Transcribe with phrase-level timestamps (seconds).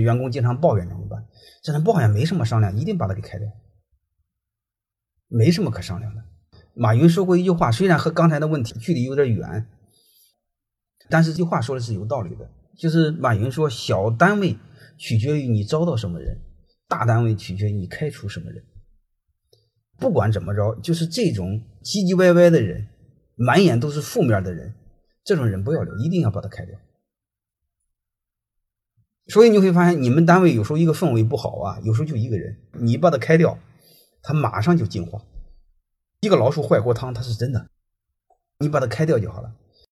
[0.00, 1.26] 员工经常抱怨怎么办？
[1.62, 3.48] 这人抱怨没什么商量，一定把他给开掉，
[5.28, 6.22] 没什么可商量的。
[6.74, 9.66] 马云说过一句话，虽然和刚才的问题距离有点远，
[11.08, 12.50] 但是这话说的是有道理的。
[12.78, 14.56] 就是马云说，小单位
[14.98, 16.38] 取决于你招到什么人，
[16.86, 18.62] 大单位取决于你开除什么人。
[19.98, 22.86] 不管怎么着，就是这种唧唧歪歪的人，
[23.34, 24.74] 满眼都是负面的人，
[25.24, 26.78] 这种人不要留，一定要把他开掉。
[29.28, 33.58] 所以你会发现，你们单位有时候一个氛围不好啊，有时候就一个人，你把他开掉，
[34.22, 35.20] 他马上就进化。
[36.20, 37.68] 一个老鼠坏锅汤，它是真的，
[38.58, 39.52] 你把它开掉就好了。